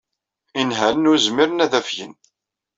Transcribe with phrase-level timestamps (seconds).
[0.59, 2.13] Inhalen ur zmiren ad afgen.